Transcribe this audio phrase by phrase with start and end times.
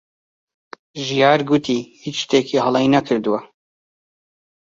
[1.05, 3.39] ژیار گوتی هیچ شتێکی هەڵەی نەکردووە.